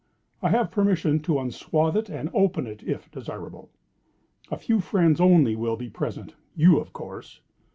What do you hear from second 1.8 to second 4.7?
it and open it, if desirable. A